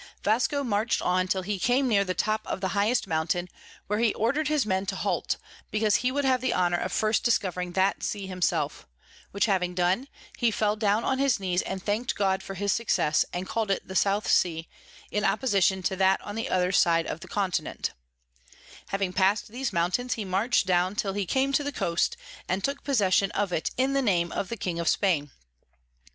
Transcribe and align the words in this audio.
Vasco 0.23 0.63
march'd 0.63 0.99
on 1.03 1.27
till 1.27 1.43
he 1.43 1.59
came 1.59 1.87
near 1.87 2.03
the 2.03 2.15
top 2.15 2.41
of 2.47 2.59
the 2.59 2.69
highest 2.69 3.05
Mountain, 3.05 3.47
where 3.85 3.99
he 3.99 4.15
order'd 4.15 4.47
his 4.47 4.65
Men 4.65 4.83
to 4.87 4.95
halt, 4.95 5.37
because 5.69 5.97
he 5.97 6.11
would 6.11 6.25
have 6.25 6.41
the 6.41 6.55
honour 6.55 6.79
of 6.79 6.91
first 6.91 7.23
discovering 7.23 7.73
that 7.73 8.01
Sea 8.01 8.25
himself: 8.25 8.87
which 9.29 9.45
having 9.45 9.75
done, 9.75 10.07
he 10.39 10.49
fell 10.49 10.75
down 10.75 11.03
on 11.03 11.19
his 11.19 11.39
knees 11.39 11.61
and 11.61 11.83
thank'd 11.83 12.15
God 12.15 12.41
for 12.41 12.55
his 12.55 12.71
Success, 12.71 13.25
and 13.31 13.47
call'd 13.47 13.69
it 13.69 13.87
the 13.87 13.95
South 13.95 14.27
Sea, 14.27 14.67
in 15.11 15.23
opposition 15.23 15.83
to 15.83 15.95
that 15.95 16.19
on 16.21 16.33
the 16.33 16.49
other 16.49 16.71
side 16.71 17.05
the 17.21 17.27
Continent, 17.27 17.91
Having 18.87 19.13
pass'd 19.13 19.51
these 19.51 19.71
Mountains, 19.71 20.15
he 20.15 20.25
march'd 20.25 20.65
down 20.65 20.95
till 20.95 21.13
he 21.13 21.27
came 21.27 21.53
to 21.53 21.63
the 21.63 21.71
Coast, 21.71 22.17
and 22.49 22.63
took 22.63 22.83
possession 22.83 23.29
of 23.33 23.53
it 23.53 23.69
in 23.77 23.93
the 23.93 24.01
name 24.01 24.31
of 24.31 24.49
the 24.49 24.57
King 24.57 24.79
of 24.79 24.87
Spain. 24.89 25.29